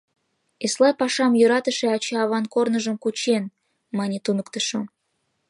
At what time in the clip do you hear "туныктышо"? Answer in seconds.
4.25-4.79